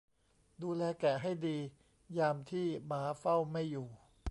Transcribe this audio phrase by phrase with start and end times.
[0.63, 1.57] ดูแลแกะให้ดี
[2.17, 3.87] ยามที่หมาเฝ้าไม่อยู่